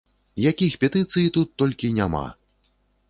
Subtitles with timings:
[0.49, 2.27] Якіх петыцый тут толькі няма!